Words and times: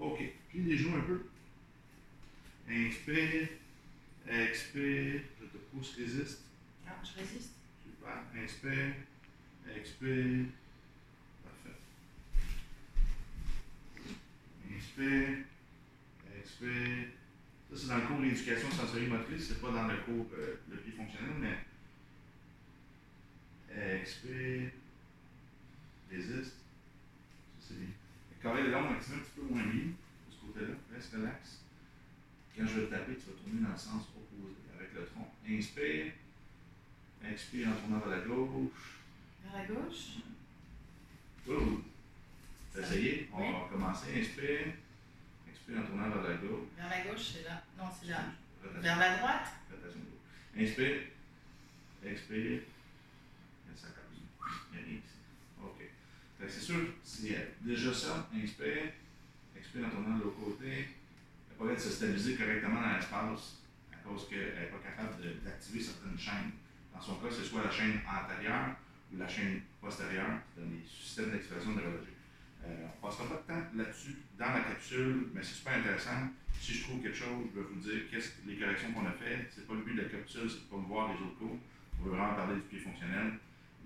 OK. 0.00 0.32
Plie 0.48 0.62
les 0.62 0.78
genoux 0.78 0.96
un 0.96 1.02
peu. 1.02 1.20
Inspire. 2.68 3.48
Expire. 4.26 5.20
Je 5.40 5.46
te 5.46 5.56
pousse, 5.70 5.94
résiste. 5.96 6.40
Non, 6.86 6.92
je 7.02 7.20
résiste. 7.20 7.52
Super. 7.84 8.24
Inspire. 8.42 8.94
Expire. 9.76 10.46
Parfait. 11.44 11.78
Inspire. 14.74 15.38
Expire. 16.38 17.06
Ça, 17.70 17.76
c'est 17.76 17.88
dans 17.88 17.98
le 17.98 18.02
cours 18.02 18.20
d'éducation 18.20 18.70
sensorimotrice, 18.70 19.48
c'est 19.48 19.60
pas 19.60 19.70
dans 19.70 19.86
le 19.86 19.96
cours 19.98 20.26
euh, 20.36 20.56
le 20.68 20.76
pied 20.78 20.92
fonctionnel, 20.92 21.34
mais 21.38 21.56
expire. 24.00 24.70
Résiste. 26.10 26.56
Carré 28.42 28.62
de 28.64 28.70
long, 28.70 28.90
maximum 28.90 29.18
un 29.18 29.22
petit 29.22 29.32
peu 29.36 29.42
moins 29.42 29.62
bien, 29.64 29.84
de 29.84 30.30
ce 30.32 30.40
côté-là. 30.46 30.74
Reste 30.94 31.12
relax. 31.14 31.60
Quand 32.56 32.66
je 32.66 32.80
vais 32.80 32.86
te 32.86 32.90
taper, 32.90 33.14
tu 33.16 33.26
vas 33.26 33.36
tourner 33.42 33.60
dans 33.62 33.72
le 33.72 33.76
sens 33.78 34.02
opposé 34.16 34.54
avec 34.78 34.92
le 34.94 35.04
tronc. 35.06 35.28
Inspire. 35.48 36.12
Expire 37.22 37.68
en 37.68 37.72
tournant 37.72 37.98
vers 37.98 38.18
la 38.18 38.24
gauche. 38.26 38.98
Vers 39.44 39.52
la 39.62 39.66
gauche. 39.66 40.04
Good. 41.46 41.82
T'as 42.72 42.80
essayé? 42.80 43.28
On 43.32 43.40
Oui. 43.40 43.52
va 43.52 43.58
recommencer. 43.58 44.20
Inspire. 44.20 44.72
Expire 45.48 45.78
en 45.80 45.82
tournant 45.82 46.08
vers 46.10 46.22
la 46.22 46.36
gauche. 46.36 46.68
Vers 46.76 46.88
la 46.88 47.04
gauche, 47.04 47.26
c'est 47.34 47.44
là. 47.44 47.62
Non, 47.76 47.84
c'est 48.00 48.08
là. 48.08 48.24
Rotation. 48.62 48.80
Vers 48.82 48.98
la 48.98 49.16
droite. 49.18 49.48
Rotation 49.70 50.00
gauche. 50.00 50.62
Inspire. 50.62 51.00
Expire. 52.04 52.60
Et 52.62 53.76
ça 53.76 53.88
casse. 53.88 54.16
Il 54.72 54.78
n'y 54.78 54.82
a 54.82 54.86
rien 54.86 54.96
ici. 54.96 55.16
OK. 55.62 55.78
Fait 55.78 55.84
que 55.84 55.90
c'est 56.48 56.60
sûr, 56.60 56.80
c'est 57.02 57.34
euh, 57.36 57.44
déjà 57.60 57.92
ça. 57.92 58.28
Inspire. 58.34 58.92
Expire 59.56 59.86
en 59.86 59.90
tournant 59.90 60.16
de 60.18 60.24
l'autre 60.24 60.40
côté. 60.44 60.88
Elle 61.62 61.74
de 61.76 61.80
se 61.80 61.90
stabiliser 61.90 62.36
correctement 62.36 62.80
dans 62.80 62.96
l'espace 62.96 63.58
à 63.92 63.96
cause 63.96 64.26
qu'elle 64.30 64.54
n'est 64.56 64.70
pas 64.72 64.78
capable 64.78 65.20
de- 65.22 65.44
d'activer 65.44 65.80
certaines 65.82 66.18
chaînes. 66.18 66.52
Dans 66.94 67.00
son 67.00 67.16
cas, 67.16 67.28
c'est 67.30 67.44
soit 67.44 67.62
la 67.62 67.70
chaîne 67.70 68.00
antérieure 68.08 68.76
ou 69.12 69.18
la 69.18 69.28
chaîne 69.28 69.60
postérieure, 69.80 70.40
dans 70.56 70.64
les 70.64 70.80
systèmes 70.88 71.30
d'expression 71.32 71.72
neurologique. 71.72 72.16
Euh, 72.64 72.86
on 73.02 73.06
ne 73.06 73.10
passera 73.10 73.28
pas 73.28 73.36
de 73.42 73.46
temps 73.60 73.66
là-dessus 73.76 74.16
dans 74.38 74.52
la 74.52 74.60
capsule, 74.60 75.28
mais 75.34 75.42
c'est 75.42 75.54
super 75.54 75.74
intéressant. 75.74 76.28
Si 76.58 76.74
je 76.74 76.82
trouve 76.84 77.02
quelque 77.02 77.16
chose, 77.16 77.44
je 77.54 77.60
vais 77.60 77.66
vous 77.66 77.80
dire 77.80 78.00
qu'est-ce 78.10 78.30
que 78.40 78.48
les 78.48 78.56
corrections 78.58 78.92
qu'on 78.92 79.06
a 79.06 79.12
faites. 79.12 79.52
C'est 79.54 79.66
pas 79.66 79.74
le 79.74 79.80
but 79.82 79.96
de 79.96 80.02
la 80.02 80.08
capsule, 80.08 80.48
c'est 80.48 80.64
de 80.64 80.70
pas 80.70 80.76
voir 80.76 81.08
les 81.12 81.20
autres 81.24 81.36
cours. 81.38 81.58
On 82.00 82.04
veut 82.04 82.10
vraiment 82.10 82.34
parler 82.34 82.54
du 82.56 82.60
pied 82.62 82.78
fonctionnel, 82.78 83.32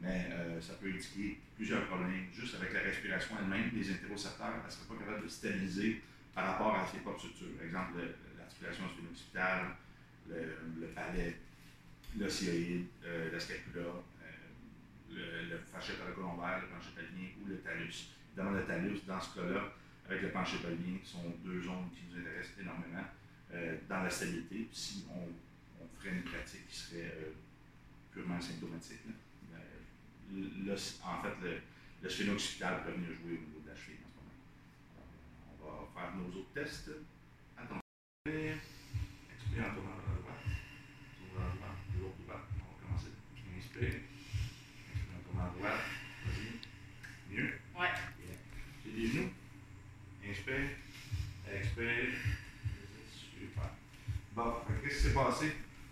mais 0.01 0.29
euh, 0.33 0.61
ça 0.61 0.75
peut 0.75 0.89
indiquer 0.89 1.39
plusieurs 1.57 1.87
problèmes. 1.87 2.27
Juste 2.33 2.57
avec 2.57 2.73
la 2.73 2.81
respiration 2.81 3.37
elle-même, 3.41 3.71
les 3.75 3.91
interocepteurs, 3.91 4.55
elle 4.61 4.67
ne 4.67 4.71
serait 4.71 4.87
pas 4.89 5.05
capable 5.05 5.25
de 5.25 5.29
stabiliser 5.29 6.03
par 6.35 6.47
rapport 6.47 6.75
à 6.77 6.87
ses 6.87 6.99
propres 6.99 7.19
structures. 7.21 7.55
Par 7.57 7.67
exemple, 7.67 7.93
le- 7.99 8.15
l'articulation 8.39 8.85
sphéno-occipitale, 8.89 9.67
le, 10.29 10.81
le 10.81 10.87
palais, 10.89 11.37
l'océoïde, 12.19 12.87
euh, 13.05 13.33
la 13.33 13.41
scapula, 13.41 13.83
euh, 13.83 13.95
le, 15.11 15.51
le 15.51 15.59
fascia 15.59 15.95
le 15.95 16.13
plancher 16.15 16.91
pelvien 16.95 17.29
ou 17.43 17.49
le 17.49 17.59
talus. 17.59 18.11
Évidemment, 18.33 18.57
le 18.59 18.65
talus, 18.65 19.01
dans 19.07 19.21
ce 19.21 19.39
cas-là, 19.39 19.73
avec 20.09 20.23
le 20.23 20.31
plancher 20.31 20.59
pelvien, 20.59 20.99
sont 21.05 21.33
deux 21.45 21.63
zones 21.63 21.89
qui 21.95 22.03
nous 22.11 22.21
intéressent 22.21 22.59
énormément 22.61 23.05
euh, 23.53 23.77
dans 23.89 24.03
la 24.03 24.11
stabilité. 24.11 24.69
Si 24.73 25.07
on, 25.11 25.29
on 25.83 25.89
ferait 25.99 26.17
une 26.17 26.23
pratique 26.25 26.67
qui 26.69 26.77
serait 26.77 27.15
purement 28.13 28.41
symptomatique, 28.41 29.01
là, 30.67 30.75
en 31.05 31.23
fait, 31.23 31.37
le, 31.43 31.61
le 32.03 32.09
sphéno-occipital 32.09 32.83
peut 32.85 32.93
venir 32.93 33.13
jouer 33.13 33.39
au 33.39 33.41
niveau 33.47 33.61
de 33.65 33.69
la 33.69 33.77
cheville 33.77 34.01
en 34.05 34.09
ce 34.09 34.17
moment. 34.21 34.37
Alors, 35.63 35.91
on 35.95 35.99
va 35.99 36.07
faire 36.07 36.17
nos 36.17 36.29
autres 36.29 36.53
tests. 36.55 36.91
Attention. 37.57 37.81
Expire 38.27 39.65
en 39.65 39.75
tournant 39.75 39.97
vers 39.97 40.15
la 40.15 40.21
droite. 40.21 40.45
Tourne 41.17 41.33
vers 41.37 41.49
la 41.49 41.55
droite, 41.55 41.79
de 41.95 42.01
l'autre 42.01 42.21
droite. 42.27 42.47
On 42.55 42.65
va 42.65 42.75
commencer. 42.81 43.13
Inspire. 43.57 44.01
Expire 44.93 45.15
en 45.15 45.23
tournant 45.25 45.47
à 45.47 45.53
droite. 45.59 45.83
Vas-y. 46.25 47.35
Mieux. 47.35 47.51
Ouais. 47.79 47.93
Bien. 48.19 48.37
J'ai 48.85 48.93
des 48.93 49.07
genoux. 49.07 49.31
Inspire. 50.29 50.69
Expire. 51.53 52.15
Super. 53.13 53.71
Bon, 54.35 54.55
qu'est-ce 54.83 54.97
qui 54.97 55.03
s'est 55.03 55.15
passé? 55.15 55.47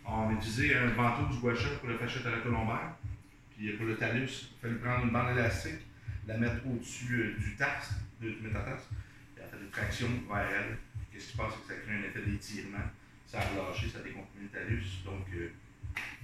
On 0.04 0.28
a 0.28 0.32
utilisé 0.32 0.76
un 0.76 0.88
ventouse 0.88 1.41
gouacha 1.41 1.69
pour 1.78 1.88
le 1.88 1.96
fascia 1.96 2.20
thoracolombaire. 2.22 2.96
Puis 3.62 3.74
pour 3.74 3.86
le 3.86 3.96
talus, 3.96 4.50
il 4.50 4.60
fallait 4.60 4.74
prendre 4.80 5.04
une 5.04 5.12
bande 5.12 5.38
élastique, 5.38 5.86
la 6.26 6.36
mettre 6.36 6.66
au-dessus 6.66 7.14
euh, 7.14 7.38
du 7.38 7.54
tarse, 7.54 7.92
de 8.20 8.30
du 8.30 8.40
métatarse, 8.40 8.88
et 9.36 9.40
elle 9.40 9.50
fait 9.50 9.64
des 9.64 9.70
tractions 9.70 10.08
vers 10.28 10.50
elle. 10.50 10.78
Qu'est-ce 11.12 11.26
qui 11.26 11.32
se 11.32 11.36
passe? 11.36 11.52
C'est 11.68 11.74
que 11.74 11.80
ça 11.80 11.86
crée 11.86 11.94
un 11.94 12.02
effet 12.02 12.22
d'étirement. 12.22 12.90
Ça 13.24 13.38
a 13.38 13.42
relâché, 13.50 13.88
ça 13.88 14.00
décomprime 14.00 14.42
le 14.42 14.48
talus. 14.48 15.04
Donc, 15.04 15.28
euh, 15.36 15.52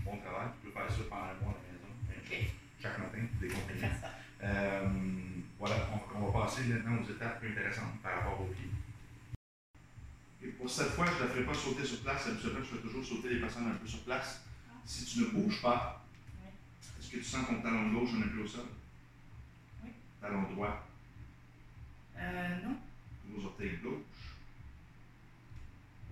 bon 0.04 0.16
travail. 0.16 0.48
Tu 0.58 0.66
peux 0.66 0.72
faire 0.72 0.90
ça 0.90 0.96
pendant 1.08 1.22
un 1.22 1.34
mois 1.40 1.54
à 1.54 1.62
la 1.62 1.78
maison. 1.78 2.50
Chaque 2.82 2.98
matin, 2.98 3.18
faire 3.40 4.00
ça. 4.00 4.10
Euh, 4.42 4.88
voilà, 5.60 5.76
on, 5.94 6.18
on 6.18 6.30
va 6.32 6.40
passer 6.40 6.64
maintenant 6.64 6.98
aux 7.00 7.08
étapes 7.08 7.38
plus 7.38 7.50
intéressantes 7.50 8.02
par 8.02 8.16
rapport 8.16 8.40
aux 8.40 8.52
pieds. 8.52 8.72
Et 10.42 10.48
pour 10.48 10.68
cette 10.68 10.88
fois, 10.88 11.06
je 11.06 11.22
ne 11.22 11.28
la 11.28 11.34
ferai 11.34 11.44
pas 11.44 11.54
sauter 11.54 11.84
sur 11.84 12.00
place. 12.00 12.26
Habituellement, 12.26 12.64
je 12.64 12.76
fais 12.76 12.82
toujours 12.82 13.04
sauter 13.04 13.28
les 13.28 13.38
personnes 13.38 13.68
un 13.68 13.74
peu 13.74 13.86
sur 13.86 14.02
place. 14.02 14.44
Si 14.84 15.04
tu 15.04 15.20
ne 15.20 15.26
bouges 15.26 15.62
pas. 15.62 16.04
Est-ce 17.08 17.16
que 17.16 17.22
tu 17.22 17.24
sens 17.24 17.46
ton 17.46 17.62
talon 17.62 17.90
gauche 17.90 18.10
un 18.22 18.28
peu 18.28 18.42
au 18.42 18.46
sol? 18.46 18.66
Oui. 19.82 19.90
Talon 20.20 20.42
droit, 20.52 20.84
Euh, 22.18 22.56
non. 22.64 22.76
gros 23.30 23.46
orteil 23.46 23.78
gauche? 23.82 24.02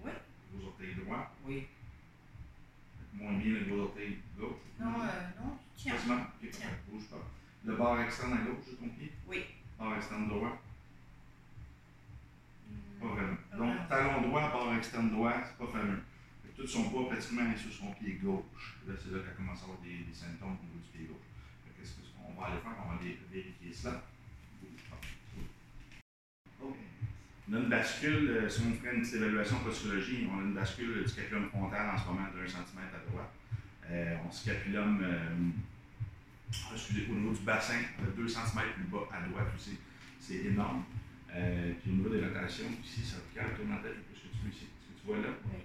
Oui. 0.04 0.10
Gros 0.54 0.68
orteil 0.68 0.94
droit. 0.94 1.30
Oui. 1.44 1.66
Moins 3.12 3.34
bien 3.34 3.52
le 3.52 3.64
gros 3.66 3.82
orteil 3.82 4.18
gauche. 4.38 4.56
Non, 4.80 4.86
euh, 5.02 5.42
non. 5.42 5.58
Tiens. 5.76 5.92
Quasiment. 5.94 6.14
Ok, 6.42 6.50
Tiens. 6.50 6.68
Bouge 6.88 7.04
pas. 7.10 7.16
Le 7.64 7.76
bord 7.76 8.00
externe 8.00 8.32
à 8.34 8.36
gauche 8.38 8.64
de 8.70 8.72
ton 8.76 8.88
pied? 8.88 9.12
Oui. 9.26 9.44
Bord 9.78 9.94
externe 9.96 10.28
droit? 10.28 10.62
Pas 13.00 13.06
vraiment. 13.06 13.36
Donc, 13.58 13.88
talon 13.88 14.22
droit, 14.28 14.50
bord 14.50 14.74
externe 14.74 15.10
droit, 15.10 15.34
c'est 15.44 15.58
pas 15.58 15.70
fameux. 15.72 16.00
Fait 16.56 16.62
Tout 16.62 16.68
son 16.68 16.84
poids 16.90 17.08
pratiquement 17.08 17.50
est 17.52 17.58
sur 17.58 17.72
son 17.72 17.92
pied 17.92 18.14
gauche. 18.22 18.76
Là, 18.88 18.94
c'est 18.98 19.12
là 19.12 19.20
qu'elle 19.22 19.34
commence 19.36 19.60
à 19.60 19.64
avoir 19.64 19.78
des, 19.80 20.04
des 20.08 20.14
symptômes 20.14 20.56
au 20.60 20.64
niveau 20.64 20.80
du 20.82 20.88
pied 20.96 21.06
gauche. 21.06 21.26
Fait 21.64 21.70
que 21.74 21.80
Qu'est-ce 21.80 21.94
qu'on 22.16 22.40
va 22.40 22.46
aller 22.48 22.60
faire? 22.60 22.72
On 22.84 22.88
va 22.94 23.00
aller 23.00 23.18
vérifier 23.30 23.72
cela? 23.72 24.02
On 27.48 27.54
a 27.54 27.58
une 27.60 27.68
bascule, 27.68 28.28
euh, 28.30 28.48
si 28.48 28.62
on 28.66 28.74
ferait 28.74 28.96
une 28.96 29.02
petite 29.02 29.14
évaluation 29.16 29.60
posturologie, 29.60 30.26
on 30.32 30.38
a 30.40 30.42
une 30.42 30.54
bascule 30.54 31.04
du 31.04 31.08
scapulum 31.08 31.48
frontal 31.48 31.94
en 31.94 31.96
ce 31.96 32.06
moment 32.06 32.26
d'un 32.34 32.48
centimètre 32.48 32.96
à 32.96 33.08
droite. 33.10 33.30
Euh, 33.88 34.16
on 34.26 34.32
scapulum, 34.32 35.00
euh, 35.00 35.50
excusez, 36.74 37.06
au 37.08 37.14
niveau 37.14 37.32
du 37.32 37.42
bassin, 37.42 37.78
a 38.02 38.10
2 38.16 38.26
cm 38.26 38.62
plus 38.74 38.84
bas 38.90 39.06
à 39.12 39.28
droite 39.28 39.46
aussi. 39.54 39.78
C'est 40.18 40.46
énorme. 40.46 40.82
Euh, 41.32 41.72
puis 41.80 41.92
au 41.92 41.94
niveau 41.94 42.08
des 42.08 42.24
rotations, 42.24 42.66
ici, 42.82 43.02
ça 43.04 43.18
regarde, 43.30 43.54
tourne 43.54 43.70
la 43.70 43.76
tête 43.76 43.94
un 43.94 44.02
peu 44.10 44.14
ce 44.18 44.22
que 44.26 44.32
tu 44.32 44.38
veux 44.42 44.50
ici. 44.50 44.66
Ce 44.82 44.94
que 44.94 45.00
tu 45.00 45.06
vois 45.06 45.18
là, 45.18 45.28
Oui. 45.44 45.52
là, 45.52 45.54
Oui. 45.54 45.62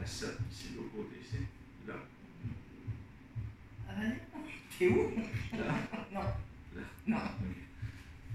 Là, 0.00 0.06
t'as 0.06 0.06
7 0.06 0.38
ici, 0.50 0.70
de 0.72 0.76
l'autre 0.76 0.92
côté, 0.96 1.20
ici, 1.20 1.46
là, 1.86 1.94
Ah 3.88 3.92
ben, 3.98 4.16
T'es 4.78 4.88
où? 4.88 5.12
Là. 5.56 5.74
Non. 6.12 6.20
Là. 6.20 6.82
Non. 7.06 7.16
Ok. 7.16 7.56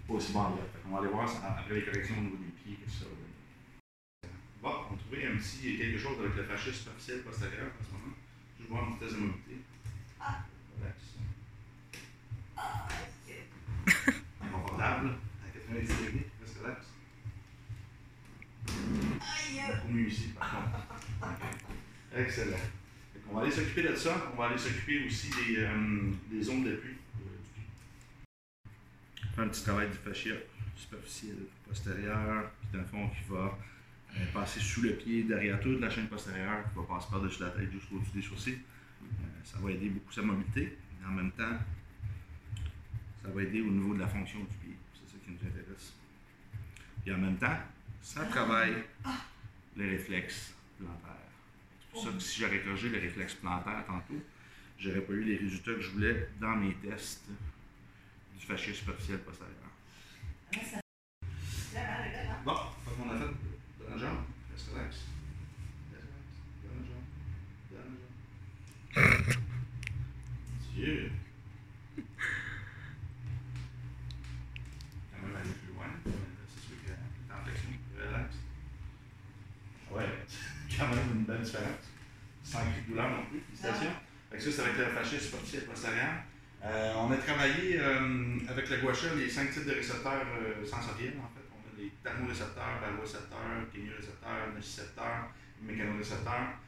Pas 0.07 0.13
aussi 0.13 0.31
bon 0.33 0.43
là. 0.43 0.61
Qu'on 0.83 0.89
va 0.91 0.99
aller 0.99 1.07
voir 1.09 1.27
ça 1.27 1.57
après 1.57 1.75
les 1.75 1.85
corrections 1.85 2.17
au 2.17 2.21
niveau 2.21 2.37
des 2.37 2.51
pieds, 2.51 2.77
que 2.85 2.89
ça 2.89 3.05
va 3.05 3.11
donner. 3.11 4.33
Bon, 4.61 4.69
on 4.91 4.93
a 4.93 4.97
trouvé 4.97 5.27
un 5.27 5.37
petit 5.37 5.77
quelque 5.77 5.97
chose 5.97 6.19
avec 6.19 6.35
le 6.35 6.43
fascia 6.43 6.71
superficiel 6.71 7.21
postérieur 7.23 7.67
en 7.79 7.83
ce 7.83 7.91
moment. 7.91 8.15
Je 8.57 8.63
vais 8.63 8.69
voir 8.69 8.87
une 8.87 8.93
vitesse 8.93 9.13
de 9.13 9.17
mobilité. 9.17 9.55
Relax. 10.79 10.97
Inconfortable, 14.41 15.09
à 15.43 15.49
90 15.49 15.87
degrés, 15.87 16.27
reste 16.41 16.57
relax. 16.61 16.85
Beaucoup 18.67 19.93
mieux 19.93 20.07
ici, 20.07 20.27
par 20.29 20.51
contre. 20.51 20.74
Excellent. 22.15 22.57
Qu'on 23.27 23.35
va 23.35 23.41
aller 23.41 23.51
s'occuper 23.51 23.83
de 23.83 23.95
ça. 23.95 24.31
On 24.33 24.37
va 24.37 24.47
aller 24.47 24.57
s'occuper 24.57 25.05
aussi 25.05 25.29
des, 25.31 25.57
euh, 25.59 26.11
des 26.31 26.41
zones 26.41 26.63
pied. 26.63 26.95
Faire 29.35 29.43
un 29.43 29.47
petit 29.49 29.63
travail 29.63 29.89
du 29.89 29.97
fascia 29.97 30.35
superficiel 30.77 31.35
postérieur, 31.67 32.51
puis 32.61 32.69
dans 32.71 32.79
le 32.79 32.85
fond, 32.85 33.09
qui 33.09 33.29
va 33.29 33.57
euh, 34.15 34.25
passer 34.33 34.61
sous 34.61 34.81
le 34.81 34.93
pied 34.93 35.23
derrière 35.23 35.59
toute 35.59 35.81
la 35.81 35.89
chaîne 35.89 36.07
postérieure, 36.07 36.63
qui 36.69 36.77
va 36.77 36.83
passer 36.83 37.07
par-dessus 37.11 37.41
la 37.41 37.49
tête 37.49 37.69
jusqu'au-dessus 37.71 38.11
des 38.13 38.21
sourcils. 38.21 38.59
Euh, 39.03 39.25
ça 39.43 39.57
va 39.59 39.71
aider 39.71 39.89
beaucoup 39.89 40.13
sa 40.13 40.21
mobilité. 40.21 40.77
Et 41.01 41.05
en 41.05 41.11
même 41.11 41.31
temps, 41.31 41.57
ça 43.23 43.29
va 43.29 43.43
aider 43.43 43.59
au 43.59 43.71
niveau 43.71 43.93
de 43.93 43.99
la 43.99 44.07
fonction 44.07 44.39
du 44.39 44.55
pied. 44.57 44.75
C'est 44.93 45.11
ça 45.11 45.17
qui 45.23 45.31
nous 45.31 45.49
intéresse. 45.49 45.93
Et 47.05 47.11
en 47.11 47.17
même 47.17 47.37
temps, 47.37 47.57
ça 48.01 48.23
travaille 48.25 48.83
les 49.75 49.89
réflexes 49.89 50.53
plantaires 50.79 51.34
que 52.03 52.19
si 52.19 52.41
j'avais 52.41 52.59
corrigé 52.61 52.89
le 52.89 52.99
réflexe 52.99 53.35
plantaire 53.35 53.85
tantôt, 53.87 54.21
j'aurais 54.77 55.01
pas 55.01 55.13
eu 55.13 55.23
les 55.23 55.37
résultats 55.37 55.73
que 55.73 55.81
je 55.81 55.89
voulais 55.91 56.29
dans 56.39 56.55
mes 56.55 56.73
tests 56.75 57.25
du 58.37 58.45
fascia 58.45 58.73
superficiel 58.73 59.19
postérieur. 59.19 59.55
Ah, 61.77 62.41
bon, 62.45 62.53
on 63.05 63.09
a 63.09 63.17
fait. 63.17 63.25
Bonne 63.79 63.99
jambe. 63.99 64.23
Reste 64.53 64.69
relax. 64.71 65.14
Que 84.45 84.51
ça, 84.51 84.61
c'est 84.61 84.69
avec 84.69 84.77
le. 84.77 84.85
Euh, 86.63 86.93
on 86.97 87.11
a 87.11 87.17
travaillé 87.17 87.79
euh, 87.79 88.37
avec 88.47 88.69
le 88.69 88.77
gua 88.77 88.93
sha 88.93 89.07
les 89.15 89.27
cinq 89.27 89.49
types 89.49 89.65
de 89.65 89.71
récepteurs 89.71 90.21
euh, 90.37 90.63
sensoriels, 90.63 91.17
en 91.17 91.29
fait. 91.33 91.49
On 91.49 91.65
a 91.65 91.81
les 91.81 91.89
thermorécepteurs, 92.03 92.79
barorécepteurs, 92.79 93.65
kémiorécepteurs, 93.73 94.53
nocicepteurs, 94.53 95.31
mécanorécepteurs. 95.63 96.61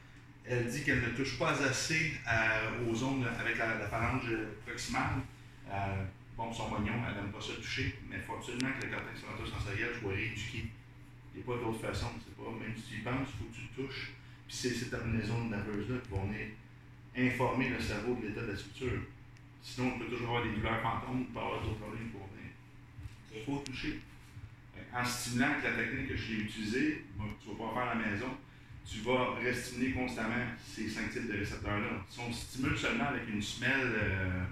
Elle 0.44 0.66
dit 0.66 0.84
qu'elle 0.84 1.04
ne 1.04 1.10
touche 1.10 1.38
pas 1.38 1.52
assez 1.52 2.14
aux 2.90 2.96
zones 2.96 3.28
avec 3.40 3.60
la, 3.60 3.76
la 3.76 3.88
phalange 3.88 4.32
proximale. 4.66 5.22
bon, 6.36 6.52
son 6.52 6.70
moignon, 6.70 6.94
elle 7.08 7.14
n'aime 7.14 7.32
pas 7.32 7.42
ça 7.42 7.54
toucher, 7.62 8.00
mais 8.10 8.18
il 8.18 8.58
que 8.58 8.88
le 8.88 8.92
cortex 8.92 9.22
sensoriel 9.54 9.90
soit 10.02 10.14
rééduqué. 10.14 10.66
Il 11.36 11.38
n'y 11.38 11.44
a 11.44 11.46
pas 11.46 11.64
d'autre 11.64 11.86
façon, 11.86 12.10
c'est 12.26 12.36
pas, 12.36 12.50
même 12.50 12.76
si 12.76 12.90
tu 12.90 13.02
y 13.02 13.04
penses, 13.04 13.28
il 13.34 13.38
faut 13.38 13.52
que 13.52 13.56
tu 13.56 13.68
touches. 13.76 14.14
Puis 14.48 14.56
c'est 14.56 14.74
ces 14.74 14.90
terminaisons 14.90 15.46
nerveuses-là 15.46 15.98
qui 16.02 16.10
vont 16.10 16.26
venir 16.26 16.48
informer 17.18 17.70
le 17.70 17.80
cerveau 17.80 18.16
de 18.16 18.28
l'état 18.28 18.42
de 18.42 18.52
la 18.52 18.58
structure. 18.58 19.00
Sinon, 19.62 19.94
on 19.96 20.00
peut 20.00 20.06
toujours 20.06 20.28
avoir 20.30 20.44
des 20.44 20.52
douleurs 20.52 20.82
fantômes, 20.82 21.26
on 21.30 21.34
peut 21.34 21.40
avoir 21.40 21.62
d'autres 21.62 21.80
problèmes 21.80 22.10
pour 22.10 22.28
venir. 22.28 22.52
Il 23.36 23.44
faut 23.44 23.64
toucher. 23.66 24.00
En 24.94 25.04
stimulant 25.04 25.52
avec 25.52 25.64
la 25.64 25.72
technique 25.84 26.08
que 26.08 26.16
j'ai 26.16 26.36
utilisée, 26.36 27.06
tu 27.42 27.50
vas 27.50 27.56
pas 27.56 27.74
faire 27.74 27.92
à 27.92 27.96
la 27.96 28.10
maison, 28.10 28.38
tu 28.86 29.00
vas 29.00 29.36
restimuler 29.36 29.92
constamment 29.92 30.46
ces 30.66 30.88
cinq 30.88 31.12
types 31.12 31.28
de 31.28 31.38
récepteurs-là. 31.40 32.06
Si 32.08 32.20
on 32.20 32.32
stimule 32.32 32.78
seulement 32.78 33.08
avec 33.08 33.28
une 33.28 33.42
semelle, 33.42 33.92
euh, 33.94 34.44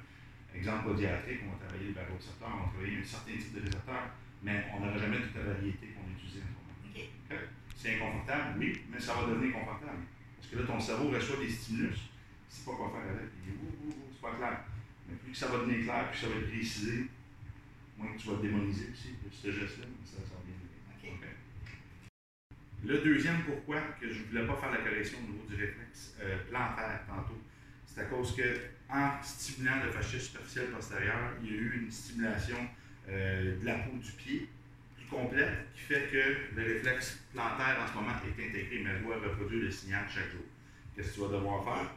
exemple 0.53 0.89
podiatrique, 0.89 1.39
on 1.47 1.51
va 1.51 1.65
travailler 1.65 1.87
les 1.87 1.93
barorécepteurs, 1.93 2.49
on 2.51 2.65
va 2.65 2.71
travailler 2.73 2.99
un 2.99 3.03
certain 3.03 3.31
type 3.31 3.55
de 3.55 3.61
récepteurs, 3.61 4.11
mais 4.43 4.65
on 4.75 4.85
n'aura 4.85 4.97
jamais 4.97 5.21
toute 5.21 5.35
la 5.35 5.53
variété 5.53 5.95
qu'on 5.95 6.11
utilise 6.11 6.43
en 6.43 6.51
ce 6.51 6.55
moment. 6.59 7.41
C'est 7.75 7.95
inconfortable, 7.95 8.59
oui, 8.59 8.81
mais 8.91 8.99
ça 8.99 9.13
va 9.13 9.29
devenir 9.29 9.53
confortable. 9.53 10.03
Parce 10.37 10.51
que 10.51 10.57
là, 10.59 10.63
ton 10.67 10.79
cerveau 10.79 11.09
reçoit 11.09 11.37
des 11.37 11.49
stimulus, 11.49 12.11
sait 12.55 12.65
pas 12.65 12.77
quoi 12.77 12.91
faire 12.91 13.09
avec, 13.11 13.29
il 13.45 13.53
dit, 13.53 13.95
c'est 14.13 14.21
pas 14.21 14.35
clair. 14.35 14.63
Mais 15.07 15.15
plus 15.15 15.31
que 15.31 15.37
ça 15.37 15.47
va 15.47 15.57
devenir 15.59 15.83
clair, 15.83 16.09
plus 16.09 16.19
ça 16.19 16.27
va 16.27 16.35
être 16.35 16.49
précisé, 16.49 17.05
moins 17.97 18.11
que 18.13 18.17
tu 18.17 18.27
vas 18.27 18.41
démoniser 18.41 18.89
aussi, 18.91 19.15
ce 19.31 19.51
geste-là, 19.51 19.85
ça, 20.03 20.17
ça 20.23 20.35
va 20.35 20.41
bien 20.45 20.55
okay. 20.97 21.15
okay. 21.15 21.35
Le 22.83 22.97
deuxième 22.99 23.43
pourquoi 23.43 23.81
que 23.99 24.11
je 24.11 24.19
ne 24.19 24.25
voulais 24.25 24.45
pas 24.45 24.55
faire 24.55 24.71
la 24.71 24.77
correction 24.77 25.19
au 25.19 25.31
niveau 25.31 25.45
du 25.47 25.55
réflexe 25.55 26.15
euh, 26.21 26.37
plantaire 26.49 27.01
tantôt, 27.07 27.41
c'est 27.85 28.01
à 28.01 28.05
cause 28.05 28.35
que 28.35 28.75
en 28.89 29.21
stimulant 29.21 29.83
le 29.83 29.91
fascia 29.91 30.19
superficiel 30.19 30.67
postérieur, 30.67 31.33
il 31.41 31.49
y 31.49 31.53
a 31.53 31.57
eu 31.57 31.81
une 31.83 31.91
stimulation 31.91 32.57
euh, 33.09 33.59
de 33.59 33.65
la 33.65 33.75
peau 33.75 33.97
du 33.97 34.11
pied 34.11 34.49
plus 34.95 35.05
complète 35.07 35.71
qui 35.73 35.81
fait 35.81 36.07
que 36.11 36.55
le 36.55 36.63
réflexe 36.63 37.19
plantaire 37.33 37.77
en 37.83 37.87
ce 37.87 37.93
moment 37.93 38.11
est 38.11 38.47
intégré, 38.47 38.81
mais 38.83 38.91
elle 38.91 39.03
doit 39.03 39.17
reproduire 39.17 39.63
le 39.63 39.71
signal 39.71 40.05
chaque 40.07 40.31
jour. 40.31 40.45
Qu'est-ce 40.95 41.09
que 41.09 41.13
tu 41.15 41.19
vas 41.21 41.37
devoir 41.37 41.63
faire? 41.63 41.91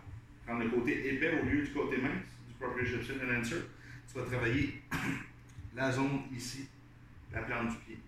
Prendre 0.49 0.65
le 0.65 0.71
côté 0.71 1.13
épais 1.13 1.39
au 1.43 1.45
lieu 1.45 1.61
du 1.61 1.71
côté 1.73 1.99
mince 1.99 2.25
proprioception 2.59 3.17
enhancer. 3.23 3.69
Tu 4.11 4.19
vas 4.19 4.25
travailler 4.25 4.83
la 5.77 5.93
zone 5.93 6.23
ici, 6.35 6.71
la 7.31 7.43
plante 7.43 7.69
du 7.69 7.77
pied. 7.77 7.99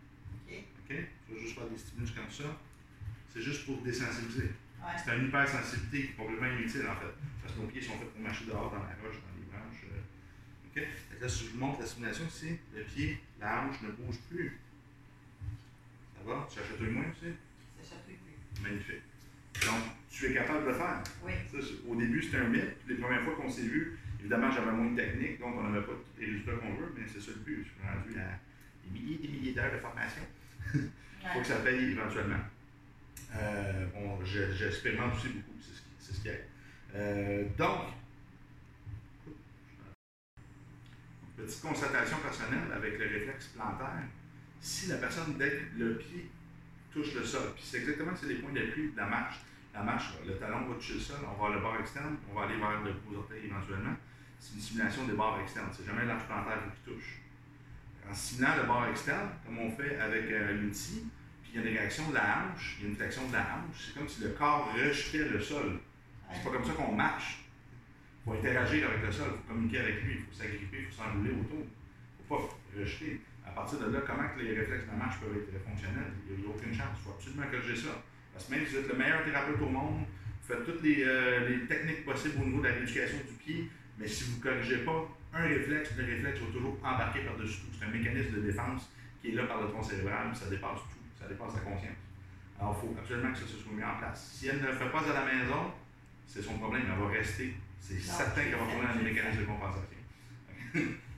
OK? 0.49 0.89
Tu 0.89 1.35
vas 1.35 1.39
juste 1.39 1.55
faire 1.55 1.69
des 1.69 1.77
stimulus 1.77 2.13
comme 2.13 2.31
ça. 2.31 2.59
C'est 3.29 3.43
juste 3.43 3.67
pour 3.67 3.83
désensibiliser. 3.83 4.53
C'est 5.05 5.19
une 5.19 5.27
hypersensibilité 5.27 5.99
qui 6.01 6.13
est 6.13 6.17
complètement 6.17 6.47
inutile 6.47 6.87
en 6.89 6.97
fait. 6.97 7.13
Parce 7.43 7.55
que 7.55 7.61
nos 7.61 7.67
pieds 7.67 7.83
sont 7.83 7.99
faits 7.99 8.11
pour 8.11 8.23
marcher 8.23 8.47
dehors 8.47 8.71
dans 8.71 8.79
la 8.79 8.97
roche, 9.05 9.21
dans 9.21 9.37
les 9.37 9.45
branches. 9.53 9.85
Euh. 9.93 10.81
OK? 10.81 11.21
là, 11.21 11.29
si 11.29 11.45
je 11.45 11.51
vous 11.51 11.59
montre 11.59 11.81
la 11.81 11.87
stimulation 11.87 12.25
ici, 12.25 12.57
le 12.75 12.85
pied, 12.85 13.21
la 13.39 13.65
hanche 13.65 13.83
ne 13.83 13.91
bouge 13.91 14.17
plus. 14.31 14.59
Ça 16.17 16.25
va? 16.25 16.49
Tu 16.49 16.59
chatouilles 16.59 16.89
moins 16.89 17.05
aussi? 17.11 17.35
Ça 17.85 17.97
plus. 18.07 18.63
Magnifique. 18.63 19.03
Donc, 19.61 20.00
tu 20.11 20.27
es 20.27 20.35
capable 20.35 20.65
de 20.65 20.69
le 20.71 20.75
faire. 20.75 21.03
Oui. 21.25 21.33
au 21.89 21.95
début, 21.97 22.23
c'était 22.23 22.39
un 22.39 22.49
mythe. 22.49 22.77
Les 22.89 22.97
premières 22.97 23.23
fois 23.23 23.35
qu'on 23.37 23.49
s'est 23.49 23.63
vu, 23.63 23.99
Évidemment, 24.21 24.51
j'avais 24.51 24.73
moins 24.73 24.91
de 24.93 24.97
technique, 24.97 25.41
donc 25.41 25.55
on 25.57 25.63
n'avait 25.63 25.85
pas 25.85 25.93
tous 25.93 26.21
les 26.21 26.27
résultats 26.27 26.53
qu'on 26.53 26.75
veut, 26.75 26.93
mais 26.95 27.05
c'est 27.11 27.21
ça 27.21 27.31
le 27.35 27.41
but. 27.41 27.65
Je 27.65 27.71
suis 27.71 27.81
rendu 27.83 28.21
à 28.21 28.39
des 28.85 28.91
milliers 28.91 29.15
et 29.15 29.27
des 29.27 29.29
milliers 29.29 29.53
d'heures 29.53 29.73
de 29.73 29.79
formation. 29.79 30.23
Il 30.75 30.81
faut 31.33 31.41
que 31.41 31.47
ça 31.47 31.57
paye 31.61 31.93
éventuellement. 31.93 32.45
Euh, 33.35 33.87
J'expérimente 34.25 35.15
aussi 35.15 35.29
beaucoup, 35.29 35.57
c'est 35.99 36.13
ce 36.13 36.21
qui 36.21 36.29
est. 36.29 36.49
Euh, 36.95 37.45
donc, 37.57 37.95
petite 41.37 41.63
constatation 41.63 42.19
personnelle 42.19 42.73
avec 42.75 42.99
le 42.99 43.07
réflexe 43.07 43.47
plantaire. 43.49 44.03
Si 44.61 44.89
la 44.89 44.99
personne, 44.99 45.39
dès 45.39 45.51
que 45.51 45.79
le 45.79 45.97
pied 45.97 46.29
touche 46.93 47.15
le 47.15 47.25
sol, 47.25 47.53
puis 47.55 47.65
c'est 47.65 47.79
exactement 47.79 48.13
c'est 48.15 48.27
les 48.27 48.35
points 48.35 48.53
d'appui 48.53 48.91
de 48.93 48.97
la 48.97 49.07
marche, 49.07 49.41
la 49.73 49.83
marche, 49.83 50.15
le 50.27 50.37
talon 50.37 50.67
va 50.67 50.75
toucher 50.75 50.95
le 50.95 51.01
sol, 51.01 51.19
on 51.23 51.31
va 51.31 51.37
voir 51.37 51.51
le 51.51 51.61
bord 51.61 51.77
externe, 51.79 52.17
on 52.31 52.39
va 52.39 52.47
aller 52.47 52.57
vers 52.57 52.81
le 52.83 52.93
gros 52.93 53.19
orteil 53.19 53.47
éventuellement 53.47 53.95
c'est 54.41 54.55
une 54.55 54.61
simulation 54.61 55.07
des 55.07 55.13
barres 55.13 55.39
externes. 55.41 55.69
C'est 55.71 55.87
jamais 55.87 56.07
l'arche 56.07 56.25
plantaire 56.25 56.59
qui 56.75 56.91
touche. 56.91 57.21
En 58.09 58.15
simulant 58.15 58.57
le 58.57 58.67
bord 58.67 58.87
externe, 58.87 59.29
comme 59.45 59.59
on 59.59 59.71
fait 59.71 60.01
avec 60.01 60.25
euh, 60.31 60.63
l'outil, 60.63 61.05
puis 61.43 61.53
il 61.53 61.57
y 61.57 61.61
a 61.61 61.63
des 61.63 61.79
réactions 61.79 62.09
de 62.09 62.15
la 62.15 62.39
hanche, 62.39 62.79
il 62.79 62.85
y 62.85 62.87
a 62.87 62.91
une 62.91 62.97
flexion 62.97 63.29
de 63.29 63.33
la 63.35 63.41
hanche, 63.41 63.77
c'est 63.87 63.99
comme 63.99 64.09
si 64.09 64.23
le 64.23 64.31
corps 64.31 64.73
rejetait 64.75 65.29
le 65.29 65.41
sol. 65.41 65.79
C'est 66.33 66.43
pas 66.43 66.51
comme 66.51 66.65
ça 66.65 66.73
qu'on 66.73 66.95
marche. 66.95 67.45
Il 68.21 68.25
faut 68.25 68.39
interagir 68.39 68.89
avec 68.89 69.05
le 69.05 69.13
sol, 69.13 69.29
il 69.33 69.37
faut 69.37 69.55
communiquer 69.55 69.81
avec 69.81 70.03
lui, 70.03 70.15
il 70.15 70.21
faut 70.25 70.33
s'agripper, 70.33 70.79
il 70.81 70.87
faut 70.87 71.03
s'enrouler 71.03 71.31
autour. 71.31 71.61
Il 71.61 72.23
ne 72.23 72.27
faut 72.29 72.37
pas 72.37 72.81
rejeter. 72.81 73.21
À 73.47 73.51
partir 73.51 73.79
de 73.79 73.91
là, 73.91 74.01
comment 74.07 74.29
que 74.29 74.41
les 74.41 74.59
réflexes 74.59 74.87
de 74.87 74.91
la 74.91 74.97
marche 74.97 75.21
peuvent 75.21 75.37
être 75.37 75.65
fonctionnels? 75.65 76.13
Il 76.29 76.41
n'y 76.41 76.47
a, 76.47 76.51
aucune 76.51 76.73
chance. 76.73 76.97
Il 76.99 77.03
faut 77.05 77.11
absolument 77.11 77.47
corriger 77.51 77.77
ça. 77.77 78.03
Parce 78.41 78.49
que 78.49 78.57
même 78.57 78.67
si 78.67 78.73
vous 78.73 78.81
êtes 78.81 78.89
le 78.89 78.97
meilleur 78.97 79.23
thérapeute 79.23 79.61
au 79.61 79.69
monde, 79.69 80.01
vous 80.01 80.49
faites 80.49 80.65
toutes 80.65 80.83
les, 80.83 81.05
euh, 81.05 81.47
les 81.47 81.67
techniques 81.67 82.07
possibles 82.07 82.41
au 82.41 82.47
niveau 82.47 82.63
de 82.63 82.69
la 82.69 82.73
rééducation 82.73 83.19
du 83.19 83.35
pied, 83.37 83.69
mais 83.99 84.09
si 84.09 84.25
vous 84.25 84.39
ne 84.39 84.43
corrigez 84.43 84.79
pas 84.79 85.09
un 85.35 85.43
réflexe, 85.43 85.91
le 85.99 86.07
réflexe 86.07 86.41
va 86.41 86.47
toujours 86.47 86.79
embarquer 86.83 87.21
par-dessus 87.21 87.61
tout. 87.61 87.67
C'est 87.79 87.85
un 87.85 87.91
mécanisme 87.91 88.37
de 88.37 88.41
défense 88.41 88.89
qui 89.21 89.29
est 89.29 89.33
là 89.33 89.45
par 89.45 89.61
le 89.61 89.69
tronc 89.69 89.83
cérébral, 89.83 90.35
ça 90.35 90.49
dépasse 90.49 90.81
tout, 90.89 91.21
ça 91.21 91.29
dépasse 91.29 91.53
la 91.53 91.61
conscience. 91.61 92.01
Alors, 92.59 92.81
il 92.81 92.89
faut 92.89 92.97
absolument 92.99 93.31
que 93.31 93.39
ça 93.41 93.47
se 93.47 93.59
soit 93.59 93.73
mis 93.73 93.85
en 93.85 93.99
place. 93.99 94.33
Si 94.33 94.49
elle 94.49 94.63
ne 94.63 94.69
le 94.69 94.73
fait 94.73 94.89
pas 94.89 95.05
à 95.05 95.13
la 95.13 95.25
maison, 95.29 95.73
c'est 96.27 96.41
son 96.41 96.57
problème, 96.57 96.85
elle 96.89 96.99
va 96.99 97.09
rester. 97.09 97.53
C'est 97.79 98.01
certain 98.01 98.45
qu'elle 98.45 98.57
va 98.57 98.65
tourner 98.65 98.89
dans 98.89 98.99
des 98.99 99.05
mécanismes 99.05 99.41
de 99.41 99.45
compensation. 99.45 100.01